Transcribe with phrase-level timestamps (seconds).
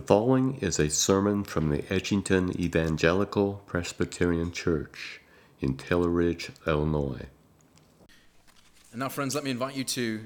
[0.00, 5.20] The following is a sermon from the Edgington Evangelical Presbyterian Church
[5.60, 7.26] in Taylor Ridge, Illinois.
[8.92, 10.20] And now, friends, let me invite you to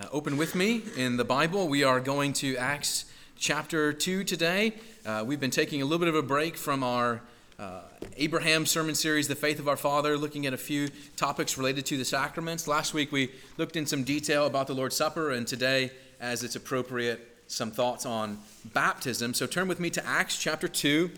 [0.00, 1.68] uh, open with me in the Bible.
[1.68, 3.04] We are going to Acts
[3.36, 4.72] chapter 2 today.
[5.04, 7.20] Uh, we've been taking a little bit of a break from our
[7.58, 7.82] uh,
[8.16, 10.88] Abraham sermon series, The Faith of Our Father, looking at a few
[11.18, 12.66] topics related to the sacraments.
[12.66, 16.56] Last week we looked in some detail about the Lord's Supper, and today, as it's
[16.56, 18.38] appropriate, some thoughts on
[18.74, 19.32] baptism.
[19.32, 21.10] So turn with me to Acts chapter 2.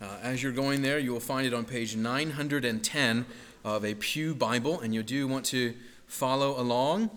[0.00, 3.26] Uh, as you're going there, you will find it on page 910
[3.62, 5.74] of a Pew Bible, and you do want to
[6.06, 7.10] follow along.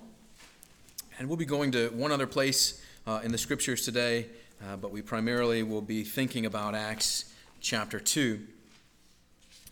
[1.18, 4.26] And we'll be going to one other place uh, in the scriptures today,
[4.62, 8.42] uh, but we primarily will be thinking about Acts chapter 2.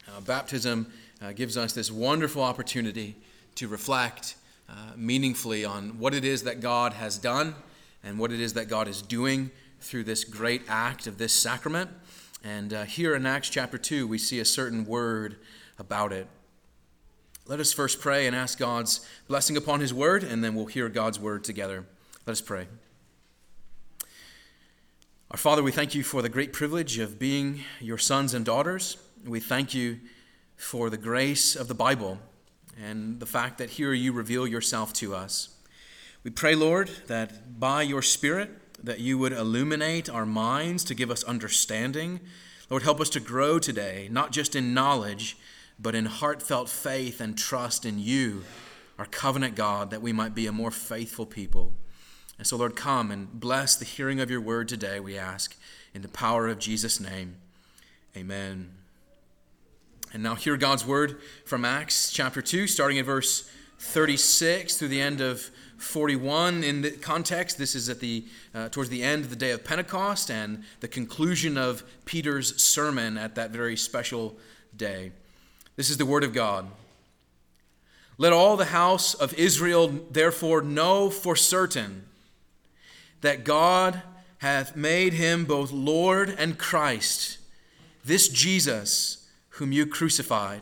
[0.08, 0.88] Uh, baptism
[1.22, 3.18] uh, gives us this wonderful opportunity
[3.56, 4.36] to reflect
[4.70, 7.54] uh, meaningfully on what it is that God has done
[8.04, 11.90] and what it is that God is doing through this great act of this sacrament.
[12.44, 15.38] And uh, here in Acts chapter 2, we see a certain word
[15.78, 16.28] about it.
[17.48, 20.90] Let us first pray and ask God's blessing upon His word, and then we'll hear
[20.90, 21.86] God's word together.
[22.26, 22.68] Let us pray.
[25.32, 28.98] Our Father, we thank you for the great privilege of being your sons and daughters.
[29.26, 30.00] We thank you
[30.56, 32.20] for the grace of the Bible
[32.82, 35.50] and the fact that here you reveal yourself to us.
[36.24, 38.52] We pray, Lord, that by your Spirit,
[38.84, 42.20] that you would illuminate our minds to give us understanding.
[42.70, 45.36] Lord, help us to grow today, not just in knowledge,
[45.80, 48.44] but in heartfelt faith and trust in you,
[49.00, 51.74] our covenant God, that we might be a more faithful people.
[52.38, 55.56] And so, Lord, come and bless the hearing of your word today, we ask,
[55.92, 57.38] in the power of Jesus' name.
[58.16, 58.70] Amen.
[60.14, 63.50] And now, hear God's word from Acts chapter 2, starting at verse
[63.80, 65.50] 36 through the end of
[65.82, 67.58] 41 in the context.
[67.58, 70.88] This is at the uh, towards the end of the day of pentecost and the
[70.88, 74.38] conclusion of peter's sermon at that very special
[74.76, 75.12] day.
[75.76, 76.68] This is the word of god.
[78.18, 82.06] Let all the house of israel therefore know for certain
[83.22, 84.02] that god
[84.40, 87.38] hath made him both lord and christ
[88.04, 90.62] this jesus whom you crucified.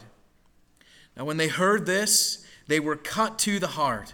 [1.16, 4.14] Now when they heard this they were cut to the heart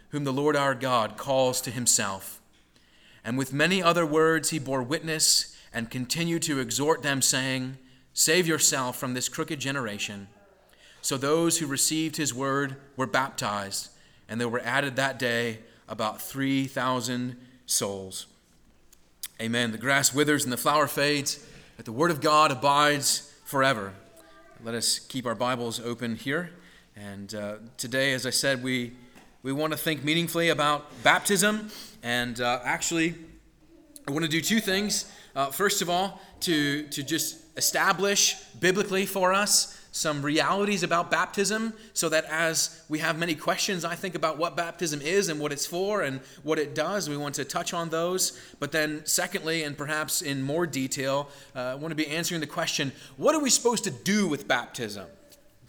[0.11, 2.39] whom the Lord our God calls to himself.
[3.23, 7.77] And with many other words he bore witness and continued to exhort them, saying,
[8.13, 10.27] Save yourself from this crooked generation.
[11.01, 13.89] So those who received his word were baptized,
[14.27, 18.27] and there were added that day about 3,000 souls.
[19.41, 19.71] Amen.
[19.71, 21.43] The grass withers and the flower fades,
[21.77, 23.93] but the word of God abides forever.
[24.63, 26.51] Let us keep our Bibles open here.
[26.95, 28.91] And uh, today, as I said, we
[29.43, 31.69] we want to think meaningfully about baptism.
[32.03, 33.15] And uh, actually,
[34.07, 35.11] I want to do two things.
[35.35, 41.73] Uh, first of all, to, to just establish biblically for us some realities about baptism
[41.93, 45.51] so that as we have many questions, I think about what baptism is and what
[45.51, 48.39] it's for and what it does, we want to touch on those.
[48.59, 52.47] But then, secondly, and perhaps in more detail, uh, I want to be answering the
[52.47, 55.07] question what are we supposed to do with baptism?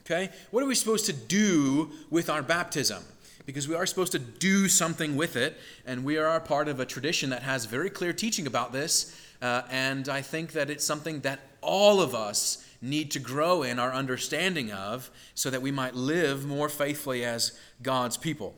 [0.01, 0.31] Okay?
[0.51, 3.03] What are we supposed to do with our baptism?
[3.47, 6.87] Because we are supposed to do something with it, and we are part of a
[6.87, 9.19] tradition that has very clear teaching about this.
[9.41, 13.79] Uh, and I think that it's something that all of us need to grow in
[13.79, 18.55] our understanding of so that we might live more faithfully as God's people.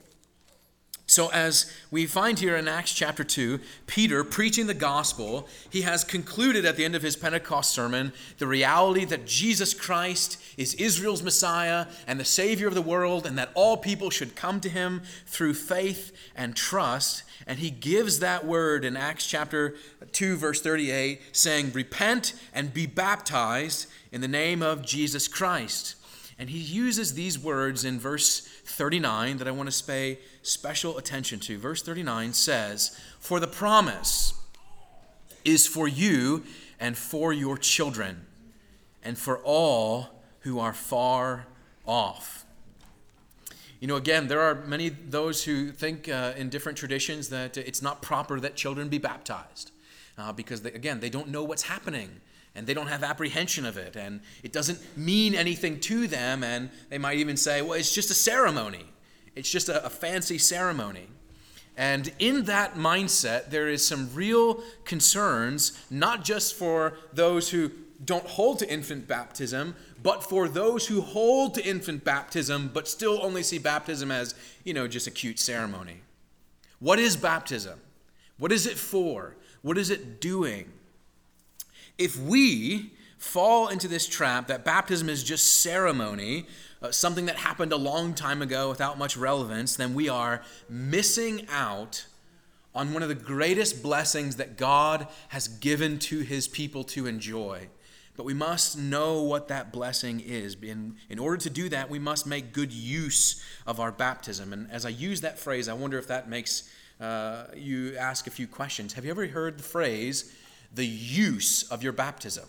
[1.15, 6.03] So, as we find here in Acts chapter 2, Peter preaching the gospel, he has
[6.03, 11.23] concluded at the end of his Pentecost sermon the reality that Jesus Christ is Israel's
[11.23, 15.03] Messiah and the Savior of the world, and that all people should come to him
[15.25, 17.23] through faith and trust.
[17.47, 19.77] And he gives that word in Acts chapter
[20.11, 25.95] 2, verse 38, saying, Repent and be baptized in the name of Jesus Christ.
[26.39, 31.39] And he uses these words in verse 39 that I want to pay special attention
[31.41, 31.59] to.
[31.59, 34.35] Verse 39 says, For the promise
[35.45, 36.43] is for you
[36.81, 38.27] and for your children,
[39.03, 40.09] and for all
[40.41, 41.47] who are far
[41.87, 42.45] off.
[43.81, 47.83] You know, again, there are many those who think uh, in different traditions that it's
[47.83, 49.71] not proper that children be baptized.
[50.17, 52.21] uh, because, they, again, they don't know what's happening
[52.55, 56.45] and they don't have apprehension of it and it doesn't mean anything to them.
[56.45, 58.85] And they might even say, well, it's just a ceremony,
[59.35, 61.09] it's just a, a fancy ceremony.
[61.77, 67.73] And in that mindset, there is some real concerns, not just for those who
[68.05, 73.19] don't hold to infant baptism, but for those who hold to infant baptism but still
[73.23, 76.03] only see baptism as, you know, just a cute ceremony.
[76.79, 77.81] What is baptism?
[78.39, 79.37] What is it for?
[79.63, 80.71] What is it doing?
[81.99, 86.47] If we fall into this trap that baptism is just ceremony,
[86.83, 91.47] uh, something that happened a long time ago without much relevance, then we are missing
[91.51, 92.07] out
[92.75, 97.69] on one of the greatest blessings that God has given to his people to enjoy.
[98.17, 100.57] But we must know what that blessing is.
[100.61, 104.53] In, in order to do that, we must make good use of our baptism.
[104.53, 106.69] And as I use that phrase, I wonder if that makes
[107.01, 108.93] uh, you ask a few questions.
[108.93, 110.33] Have you ever heard the phrase,
[110.75, 112.49] the use of your baptism?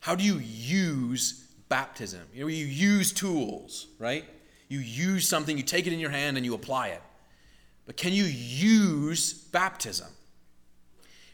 [0.00, 2.22] How do you use baptism?
[2.32, 4.24] You know, you use tools, right?
[4.68, 7.02] You use something, you take it in your hand and you apply it.
[7.86, 10.08] But can you use baptism?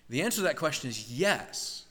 [0.08, 1.84] The answer to that question is yes.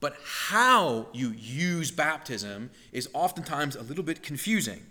[0.00, 4.86] But how you use baptism is oftentimes a little bit confusing.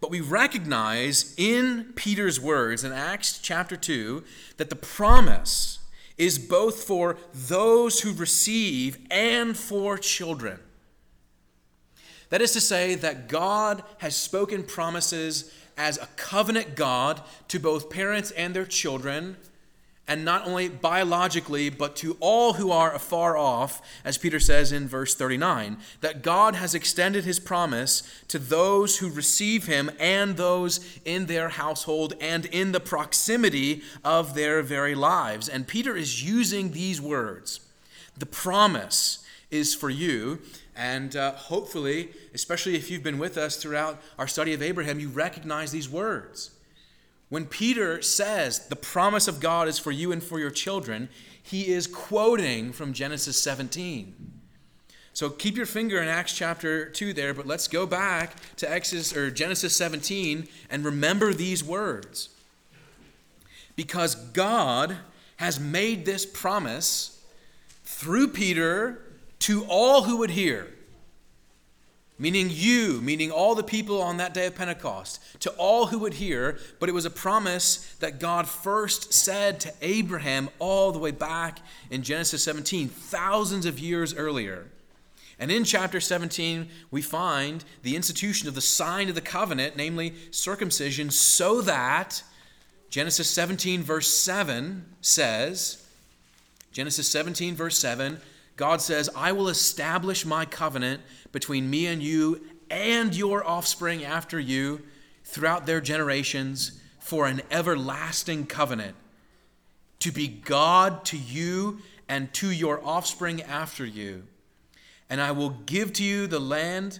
[0.00, 4.24] But we recognize in Peter's words in Acts chapter 2
[4.56, 5.78] that the promise
[6.18, 10.58] is both for those who receive and for children.
[12.30, 17.88] That is to say, that God has spoken promises as a covenant God to both
[17.88, 19.36] parents and their children
[20.08, 24.88] and not only biologically, but to all who are afar off, as Peter says in
[24.88, 30.98] verse 39, that God has extended his promise to those who receive him and those
[31.04, 35.48] in their household and in the proximity of their very lives.
[35.48, 37.60] And Peter is using these words.
[38.16, 40.40] The promise is for you.
[40.74, 45.08] And uh, hopefully, especially if you've been with us throughout our study of Abraham, you
[45.08, 46.52] recognize these words.
[47.28, 51.08] When Peter says the promise of God is for you and for your children,
[51.42, 54.14] he is quoting from Genesis 17.
[55.12, 59.16] So keep your finger in Acts chapter 2 there, but let's go back to Exodus
[59.16, 62.28] or Genesis 17 and remember these words.
[63.76, 64.96] Because God
[65.36, 67.24] has made this promise
[67.84, 69.02] through Peter
[69.40, 70.68] to all who would hear
[72.18, 76.14] meaning you, meaning all the people on that day of Pentecost, to all who would
[76.14, 81.12] hear, but it was a promise that God first said to Abraham all the way
[81.12, 81.60] back
[81.90, 84.66] in Genesis 17, thousands of years earlier.
[85.38, 90.14] And in chapter 17, we find the institution of the sign of the covenant, namely
[90.32, 92.24] circumcision, so that
[92.90, 95.86] Genesis 17, verse 7 says,
[96.72, 98.20] Genesis 17, verse 7,
[98.58, 101.00] God says, I will establish my covenant
[101.30, 104.82] between me and you and your offspring after you
[105.22, 108.96] throughout their generations for an everlasting covenant
[110.00, 111.78] to be God to you
[112.08, 114.24] and to your offspring after you.
[115.08, 116.98] And I will give to you the land,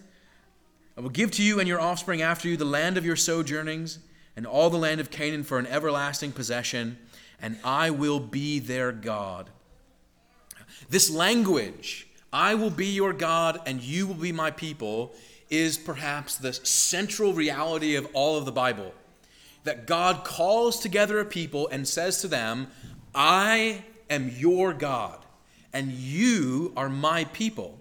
[0.96, 3.99] I will give to you and your offspring after you the land of your sojournings
[4.37, 6.99] and all the land of Canaan for an everlasting possession,
[7.43, 9.50] and I will be their God.
[10.88, 15.13] This language, I will be your God and you will be my people,
[15.51, 18.93] is perhaps the central reality of all of the Bible.
[19.65, 22.69] That God calls together a people and says to them,
[23.15, 25.19] I am your God
[25.72, 27.79] and you are my people.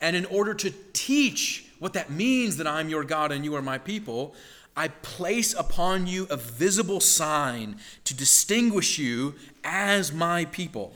[0.00, 3.62] And in order to teach what that means that I'm your God and you are
[3.62, 4.34] my people,
[4.76, 10.94] I place upon you a visible sign to distinguish you as my people.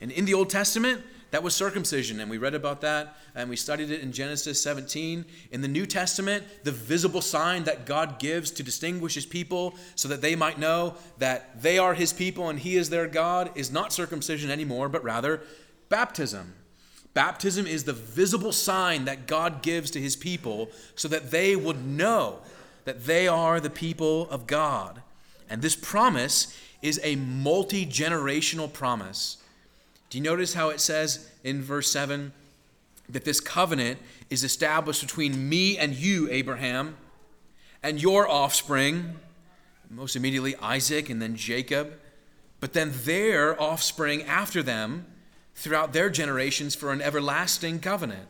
[0.00, 3.54] And in the Old Testament, that was circumcision, and we read about that and we
[3.54, 5.24] studied it in Genesis 17.
[5.52, 10.08] In the New Testament, the visible sign that God gives to distinguish his people so
[10.08, 13.70] that they might know that they are his people and he is their God is
[13.70, 15.42] not circumcision anymore, but rather
[15.88, 16.54] baptism.
[17.14, 21.84] Baptism is the visible sign that God gives to his people so that they would
[21.84, 22.38] know
[22.84, 25.02] that they are the people of God.
[25.48, 29.36] And this promise is a multi generational promise.
[30.10, 32.32] Do you notice how it says in verse 7
[33.08, 33.98] that this covenant
[34.28, 36.96] is established between me and you, Abraham,
[37.82, 39.16] and your offspring,
[39.88, 41.92] most immediately Isaac and then Jacob,
[42.58, 45.06] but then their offspring after them
[45.54, 48.26] throughout their generations for an everlasting covenant.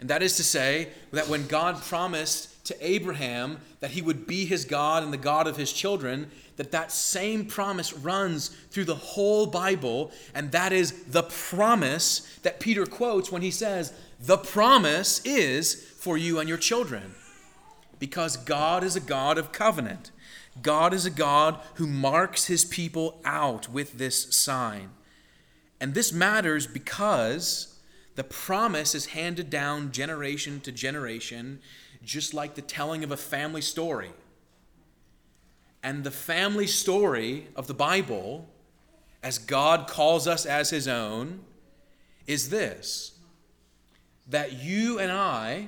[0.00, 4.44] And that is to say that when God promised to Abraham that he would be
[4.44, 8.94] his God and the God of his children, that that same promise runs through the
[8.94, 15.20] whole Bible, and that is the promise that Peter quotes when he says, "The promise
[15.24, 17.14] is for you and your children."
[17.98, 20.10] Because God is a God of covenant.
[20.62, 24.90] God is a God who marks his people out with this sign.
[25.80, 27.76] And this matters because
[28.16, 31.60] the promise is handed down generation to generation,
[32.02, 34.10] just like the telling of a family story.
[35.82, 38.48] And the family story of the Bible,
[39.22, 41.40] as God calls us as his own,
[42.26, 43.12] is this
[44.28, 45.66] that you and I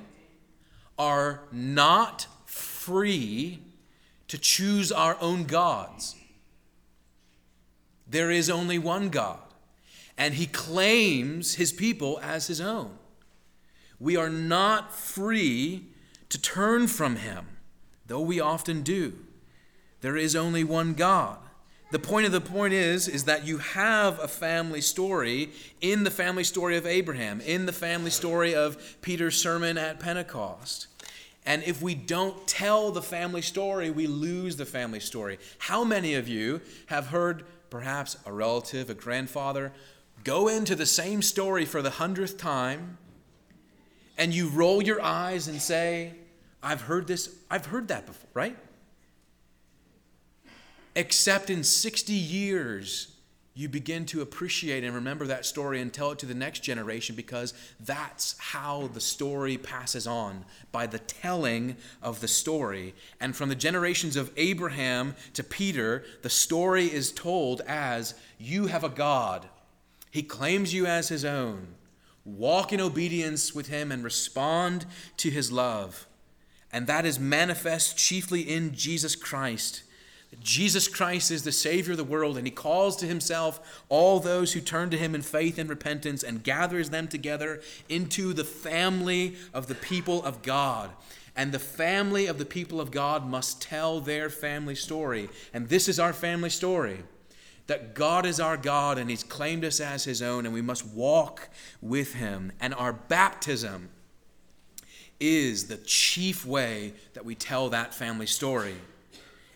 [0.97, 3.61] are not free
[4.29, 6.15] to choose our own gods.
[8.07, 9.41] There is only one God,
[10.17, 12.99] and he claims his people as his own.
[13.99, 15.87] We are not free
[16.33, 17.47] to turn from him,
[18.07, 19.13] though we often do.
[20.01, 21.37] There is only one God.
[21.91, 25.51] The point of the point is is that you have a family story
[25.83, 30.87] in the family story of Abraham, in the family story of Peter's sermon at Pentecost.
[31.45, 35.39] And if we don't tell the family story, we lose the family story.
[35.59, 39.71] How many of you have heard perhaps a relative, a grandfather,
[40.25, 42.97] go into the same story for the hundredth time,
[44.17, 46.15] and you roll your eyes and say,
[46.63, 48.57] I've heard this, I've heard that before, right?
[50.95, 53.13] Except in 60 years,
[53.55, 57.15] you begin to appreciate and remember that story and tell it to the next generation
[57.15, 62.95] because that's how the story passes on by the telling of the story.
[63.21, 68.85] And from the generations of Abraham to Peter, the story is told as you have
[68.85, 69.49] a God.
[70.11, 71.69] He claims you as his own.
[72.25, 74.87] Walk in obedience with him and respond
[75.19, 76.07] to his love.
[76.73, 79.83] And that is manifest chiefly in Jesus Christ
[80.41, 84.53] Jesus Christ is the Savior of the world, and He calls to Himself all those
[84.53, 89.37] who turn to Him in faith and repentance and gathers them together into the family
[89.53, 90.91] of the people of God.
[91.37, 95.29] And the family of the people of God must tell their family story.
[95.53, 97.05] And this is our family story
[97.69, 100.87] that God is our God and He's claimed us as His own, and we must
[100.87, 101.49] walk
[101.81, 102.53] with Him.
[102.61, 103.91] And our baptism
[105.23, 108.75] is the chief way that we tell that family story.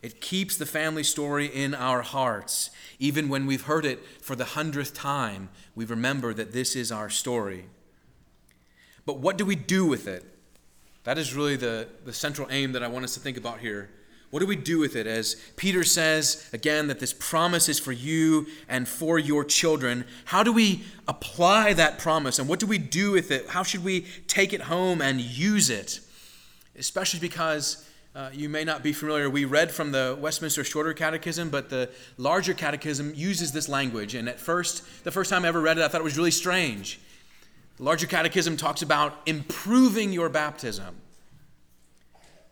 [0.01, 2.71] It keeps the family story in our hearts.
[3.01, 7.11] Even when we've heard it for the hundredth time, we remember that this is our
[7.11, 7.67] story.
[9.05, 10.25] But what do we do with it?
[11.03, 13.91] That is really the, the central aim that I want us to think about here.
[14.31, 15.07] What do we do with it?
[15.07, 20.05] As Peter says again, that this promise is for you and for your children.
[20.27, 23.49] How do we apply that promise and what do we do with it?
[23.49, 26.01] How should we take it home and use it?
[26.77, 29.31] Especially because uh, you may not be familiar.
[29.31, 34.15] We read from the Westminster Shorter Catechism, but the larger catechism uses this language.
[34.15, 36.31] And at first, the first time I ever read it, I thought it was really
[36.31, 36.99] strange.
[37.77, 40.97] The larger catechism talks about improving your baptism.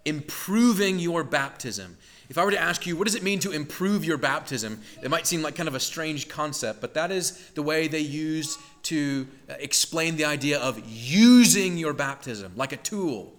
[0.04, 1.96] Improving your baptism.
[2.28, 4.80] If I were to ask you, what does it mean to improve your baptism?
[5.02, 8.00] It might seem like kind of a strange concept, but that is the way they
[8.00, 13.34] use to uh, explain the idea of using your baptism like a tool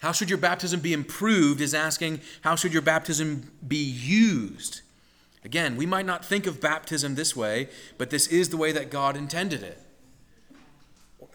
[0.00, 4.80] how should your baptism be improved is asking, how should your baptism be used?
[5.44, 8.90] Again, we might not think of baptism this way, but this is the way that
[8.90, 9.78] God intended it.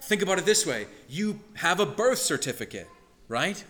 [0.02, 2.88] Think about it this way you have a birth certificate,
[3.28, 3.64] right?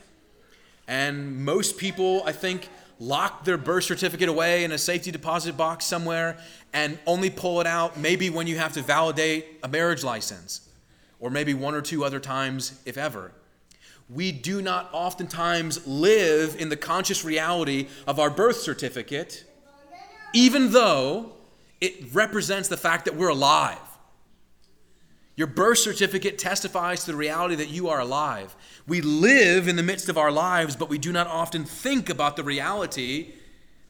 [0.88, 5.84] And most people, I think, lock their birth certificate away in a safety deposit box
[5.84, 6.38] somewhere
[6.72, 10.68] and only pull it out maybe when you have to validate a marriage license,
[11.20, 13.32] or maybe one or two other times, if ever
[14.08, 19.44] we do not oftentimes live in the conscious reality of our birth certificate,
[20.32, 21.32] even though
[21.80, 23.78] it represents the fact that we're alive.
[25.36, 28.56] Your birth certificate testifies to the reality that you are alive.
[28.86, 32.36] We live in the midst of our lives, but we do not often think about
[32.36, 33.34] the reality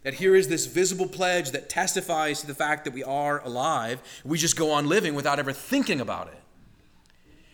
[0.02, 4.02] that here is this visible pledge that testifies to the fact that we are alive.
[4.24, 6.40] We just go on living without ever thinking about it.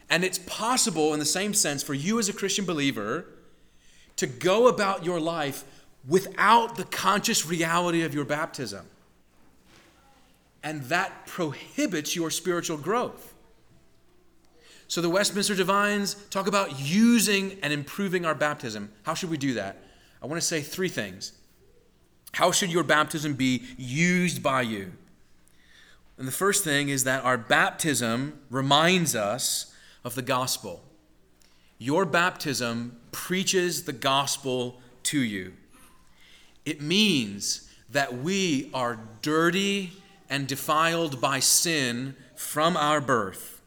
[0.08, 3.26] And it's possible, in the same sense, for you as a Christian believer
[4.16, 5.64] to go about your life
[6.06, 8.86] without the conscious reality of your baptism.
[10.62, 13.31] And that prohibits your spiritual growth.
[14.92, 18.92] So the Westminster Divines talk about using and improving our baptism.
[19.04, 19.82] How should we do that?
[20.22, 21.32] I want to say three things.
[22.32, 24.92] How should your baptism be used by you?
[26.18, 30.84] And the first thing is that our baptism reminds us of the gospel.
[31.78, 35.54] your baptism preaches the gospel to you.
[36.66, 39.92] It means that we are dirty
[40.28, 43.61] and defiled by sin from our birth.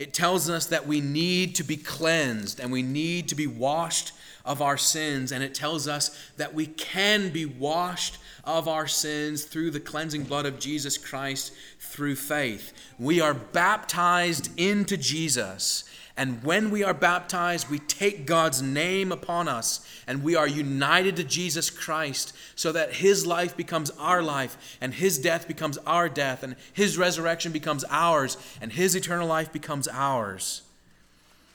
[0.00, 4.12] It tells us that we need to be cleansed and we need to be washed
[4.46, 5.30] of our sins.
[5.30, 10.22] And it tells us that we can be washed of our sins through the cleansing
[10.24, 12.72] blood of Jesus Christ through faith.
[12.98, 15.84] We are baptized into Jesus.
[16.16, 21.16] And when we are baptized, we take God's name upon us and we are united
[21.16, 26.08] to Jesus Christ so that his life becomes our life and his death becomes our
[26.08, 30.62] death and his resurrection becomes ours and his eternal life becomes ours.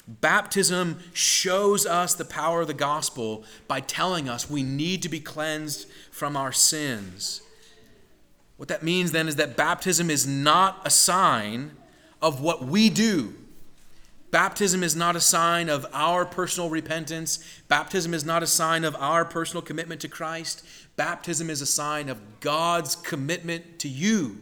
[0.08, 5.20] Baptism shows us the power of the gospel by telling us we need to be
[5.20, 7.42] cleansed from our sins.
[8.58, 11.72] What that means then is that baptism is not a sign
[12.22, 13.34] of what we do.
[14.36, 17.40] Baptism is not a sign of our personal repentance.
[17.70, 20.66] Baptism is not a sign of our personal commitment to Christ.
[20.98, 24.42] Baptism is a sign of God's commitment to you,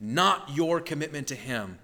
[0.00, 1.78] not your commitment to Him.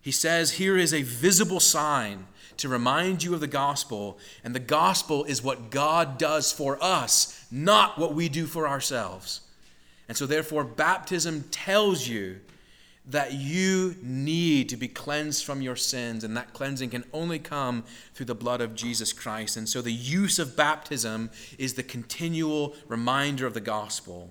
[0.00, 4.60] He says, Here is a visible sign to remind you of the gospel, and the
[4.60, 9.40] gospel is what God does for us, not what we do for ourselves.
[10.06, 12.38] And so, therefore, baptism tells you
[13.06, 17.82] that you need to be cleansed from your sins, and that cleansing can only come
[18.14, 19.56] through the blood of Jesus Christ.
[19.56, 24.30] And so, the use of baptism is the continual reminder of the gospel.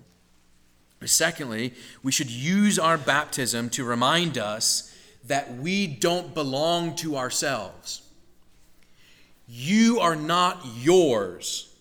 [1.04, 1.74] Secondly,
[2.04, 8.04] we should use our baptism to remind us that we don't belong to ourselves.
[9.48, 11.75] You are not yours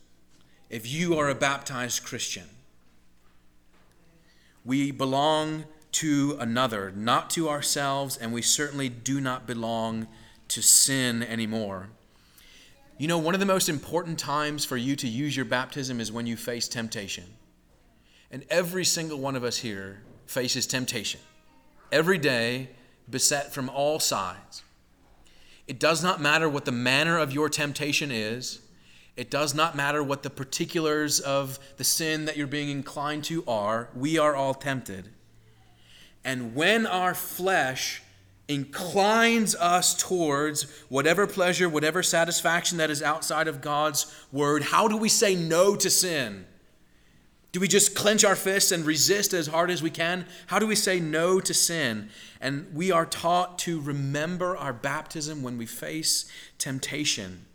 [0.71, 2.47] if you are a baptized Christian.
[4.65, 10.07] We belong to another, not to ourselves, and we certainly do not belong
[10.49, 11.89] to sin anymore.
[12.99, 16.13] You know, one of the most important times for you to use your baptism is
[16.13, 17.25] when you face temptation.
[18.31, 21.21] And every single one of us here faces temptation.
[21.91, 22.69] Every day,
[23.09, 24.63] beset from all sides.
[25.67, 28.61] It does not matter what the manner of your temptation is.
[29.17, 33.45] It does not matter what the particulars of the sin that you're being inclined to
[33.47, 33.89] are.
[33.95, 35.09] We are all tempted.
[36.25, 38.03] And when our flesh
[38.49, 44.97] inclines us towards whatever pleasure, whatever satisfaction that is outside of God's word, how do
[44.97, 46.47] we say no to sin?
[47.53, 50.27] Do we just clench our fists and resist as hard as we can?
[50.47, 52.11] How do we say no to sin?
[52.41, 57.47] And we are taught to remember our baptism when we face temptation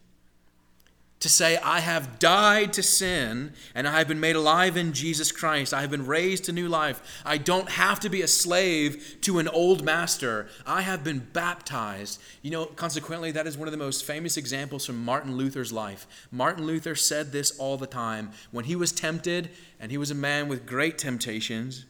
[1.21, 5.32] to say, I have died to sin and I have been made alive in Jesus
[5.32, 5.73] Christ.
[5.73, 7.21] I have been raised to new life.
[7.25, 10.47] I don't have to be a slave to an old master.
[10.67, 12.21] I have been baptized.
[12.41, 16.06] You know, consequently, that is one of the most famous examples from Martin Luther's life.
[16.32, 18.32] Martin Luther said this all the time.
[18.51, 19.49] When he was tempted,
[19.80, 21.86] and he was a man with great temptations,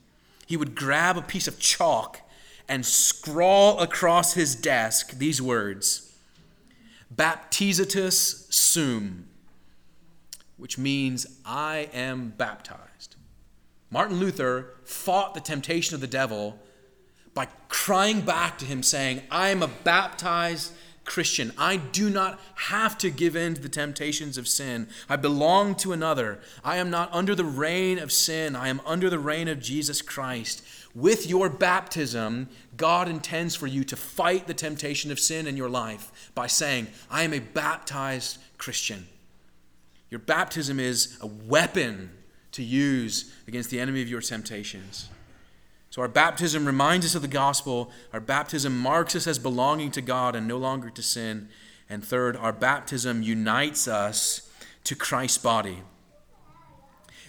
[0.47, 2.21] he would grab a piece of chalk
[2.67, 6.14] and scrawl across his desk these words
[7.13, 9.27] Baptizatus sum,
[10.57, 13.15] which means I am baptized.
[13.91, 16.59] Martin Luther fought the temptation of the devil
[17.33, 20.73] by crying back to him, saying, I am a baptized
[21.05, 21.53] Christian.
[21.57, 24.87] I do not have to give in to the temptations of sin.
[25.07, 26.39] I belong to another.
[26.63, 28.55] I am not under the reign of sin.
[28.55, 30.63] I am under the reign of Jesus Christ.
[30.95, 35.69] With your baptism, God intends for you to fight the temptation of sin in your
[35.69, 39.07] life by saying, I am a baptized Christian.
[40.09, 42.11] Your baptism is a weapon
[42.53, 45.09] to use against the enemy of your temptations.
[45.89, 47.91] So, our baptism reminds us of the gospel.
[48.13, 51.49] Our baptism marks us as belonging to God and no longer to sin.
[51.89, 54.49] And third, our baptism unites us
[54.85, 55.83] to Christ's body.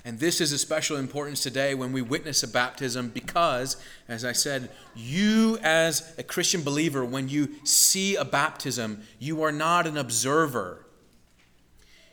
[0.06, 3.76] And this is of special importance today when we witness a baptism because,
[4.08, 9.50] as I said, you as a Christian believer, when you see a baptism, you are
[9.50, 10.86] not an observer.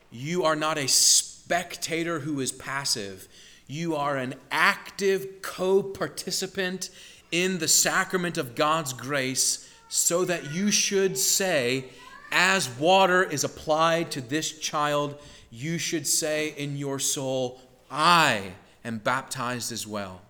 [0.10, 3.28] You are not a spectator who is passive.
[3.68, 6.90] You are an active co participant
[7.32, 11.86] in the sacrament of God's grace, so that you should say,
[12.32, 17.62] as water is applied to this child, you should say in your soul,
[17.94, 18.54] I
[18.84, 20.24] am baptized as well.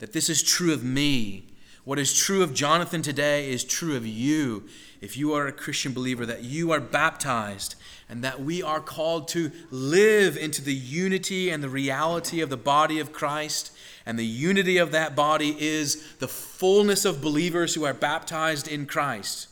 [0.00, 1.46] That this is true of me.
[1.84, 4.64] What is true of Jonathan today is true of you
[5.00, 7.76] if you are a Christian believer, that you are baptized
[8.08, 12.56] and that we are called to live into the unity and the reality of the
[12.56, 13.70] body of Christ.
[14.06, 18.86] And the unity of that body is the fullness of believers who are baptized in
[18.86, 19.48] Christ.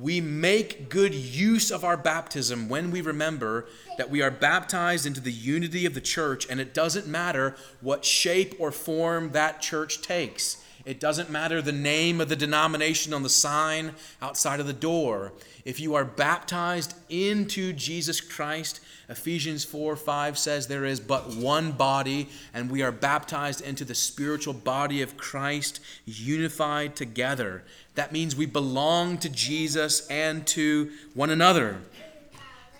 [0.00, 5.20] We make good use of our baptism when we remember that we are baptized into
[5.20, 10.00] the unity of the church, and it doesn't matter what shape or form that church
[10.00, 10.62] takes.
[10.84, 15.32] It doesn't matter the name of the denomination on the sign outside of the door.
[15.64, 21.72] If you are baptized into Jesus Christ, Ephesians 4 5 says there is but one
[21.72, 27.64] body, and we are baptized into the spiritual body of Christ, unified together.
[27.94, 31.78] That means we belong to Jesus and to one another.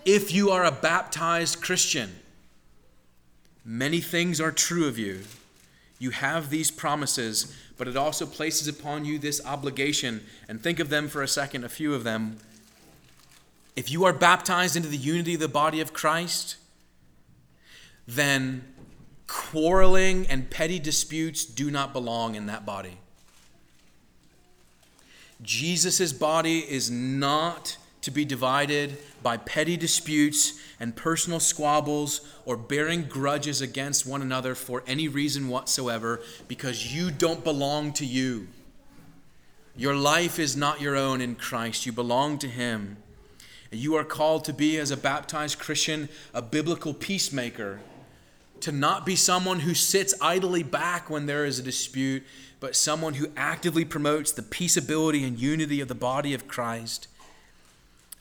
[0.04, 2.16] If you are a baptized Christian,
[3.64, 5.22] many things are true of you.
[5.98, 10.24] You have these promises, but it also places upon you this obligation.
[10.46, 12.38] And think of them for a second, a few of them.
[13.78, 16.56] If you are baptized into the unity of the body of Christ,
[18.08, 18.64] then
[19.28, 22.98] quarreling and petty disputes do not belong in that body.
[25.42, 33.04] Jesus' body is not to be divided by petty disputes and personal squabbles or bearing
[33.04, 38.48] grudges against one another for any reason whatsoever because you don't belong to you.
[39.76, 42.96] Your life is not your own in Christ, you belong to Him.
[43.70, 47.80] You are called to be, as a baptized Christian, a biblical peacemaker,
[48.60, 52.24] to not be someone who sits idly back when there is a dispute,
[52.60, 57.08] but someone who actively promotes the peaceability and unity of the body of Christ.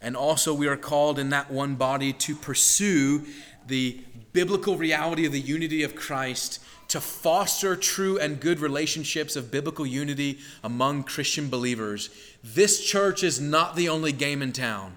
[0.01, 3.25] And also, we are called in that one body to pursue
[3.65, 4.01] the
[4.33, 9.85] biblical reality of the unity of Christ, to foster true and good relationships of biblical
[9.85, 12.09] unity among Christian believers.
[12.43, 14.93] This church is not the only game in town.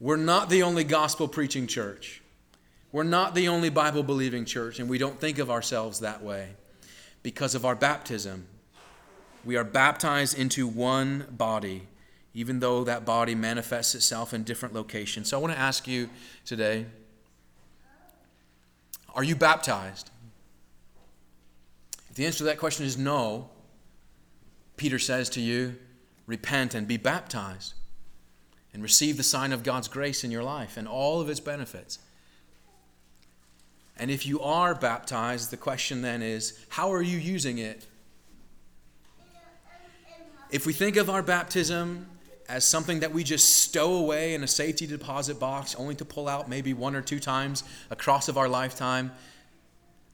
[0.00, 2.22] We're not the only gospel preaching church.
[2.92, 6.50] We're not the only Bible believing church, and we don't think of ourselves that way
[7.22, 8.46] because of our baptism.
[9.44, 11.88] We are baptized into one body
[12.34, 15.28] even though that body manifests itself in different locations.
[15.28, 16.10] So I want to ask you
[16.44, 16.86] today
[19.14, 20.10] are you baptized?
[22.10, 23.48] If the answer to that question is no,
[24.76, 25.76] Peter says to you,
[26.26, 27.74] repent and be baptized
[28.74, 32.00] and receive the sign of God's grace in your life and all of its benefits.
[33.96, 37.86] And if you are baptized, the question then is, how are you using it?
[40.50, 42.06] If we think of our baptism
[42.48, 46.28] as something that we just stow away in a safety deposit box only to pull
[46.28, 49.12] out maybe one or two times across of our lifetime,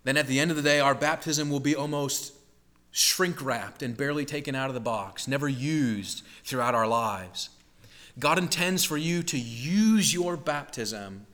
[0.05, 2.35] then at the end of the day, our baptism will be almost
[2.91, 7.49] shrink wrapped and barely taken out of the box, never used throughout our lives.
[8.19, 11.27] God intends for you to use your baptism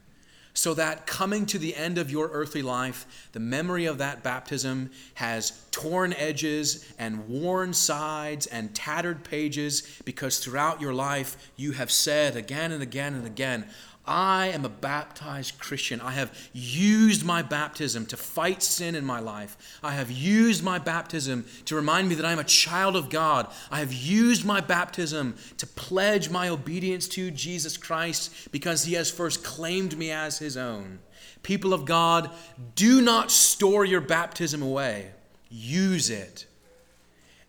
[0.56, 4.90] so that coming to the end of your earthly life, the memory of that baptism
[5.14, 11.90] has torn edges and worn sides and tattered pages because throughout your life you have
[11.90, 13.66] said again and again and again,
[14.06, 16.00] I am a baptized Christian.
[16.00, 19.78] I have used my baptism to fight sin in my life.
[19.82, 23.48] I have used my baptism to remind me that I am a child of God.
[23.70, 29.10] I have used my baptism to pledge my obedience to Jesus Christ because he has
[29.10, 31.00] first claimed me as his own.
[31.42, 32.30] People of God,
[32.76, 35.10] do not store your baptism away.
[35.48, 36.46] Use it.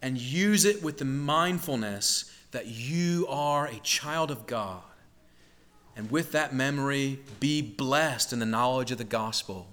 [0.02, 4.82] And use it with the mindfulness that you are a child of God
[5.98, 9.68] and with that memory, be blessed in the knowledge of the gospel.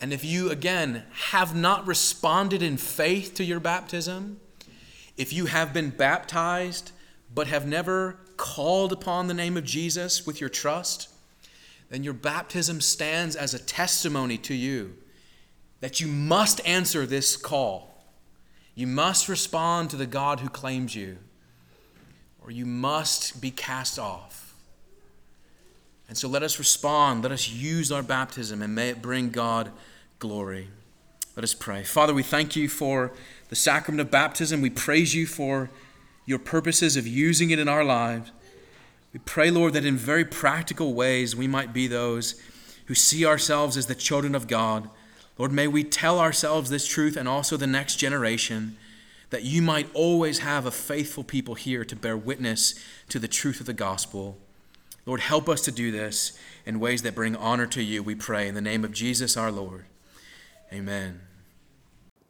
[0.00, 4.40] And if you, again, have not responded in faith to your baptism,
[5.16, 6.90] if you have been baptized
[7.32, 11.08] but have never called upon the name of Jesus with your trust,
[11.88, 14.96] then your baptism stands as a testimony to you
[15.80, 18.04] that you must answer this call.
[18.74, 21.18] You must respond to the God who claims you,
[22.42, 24.41] or you must be cast off.
[26.12, 27.22] And so let us respond.
[27.22, 29.72] Let us use our baptism, and may it bring God
[30.18, 30.68] glory.
[31.36, 31.84] Let us pray.
[31.84, 33.12] Father, we thank you for
[33.48, 34.60] the sacrament of baptism.
[34.60, 35.70] We praise you for
[36.26, 38.30] your purposes of using it in our lives.
[39.14, 42.38] We pray, Lord, that in very practical ways we might be those
[42.88, 44.90] who see ourselves as the children of God.
[45.38, 48.76] Lord, may we tell ourselves this truth and also the next generation
[49.30, 52.74] that you might always have a faithful people here to bear witness
[53.08, 54.36] to the truth of the gospel.
[55.04, 58.46] Lord, help us to do this in ways that bring honor to you, we pray,
[58.46, 59.86] in the name of Jesus our Lord.
[60.72, 61.22] Amen.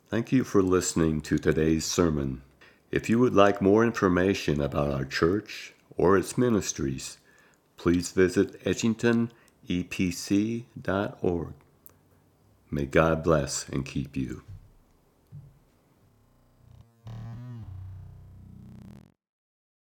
[0.08, 2.42] Thank you for listening to today's sermon.
[2.90, 7.18] If you would like more information about our church or its ministries,
[7.76, 11.52] please visit edgingtonepc.org.
[12.70, 14.42] May God bless and keep you.